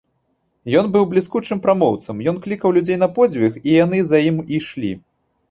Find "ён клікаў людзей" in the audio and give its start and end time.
2.33-2.99